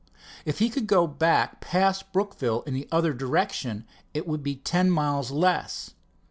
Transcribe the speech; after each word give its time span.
If 0.45 0.57
he 0.57 0.71
could 0.71 0.87
go 0.87 1.05
back 1.05 1.61
past 1.61 2.11
Brookville 2.11 2.63
in 2.63 2.73
the 2.73 2.87
other 2.91 3.13
direction 3.13 3.85
it 4.15 4.27
would 4.27 4.41
be 4.41 4.55
ten 4.55 4.89
miles 4.89 5.29
less. 5.29 5.91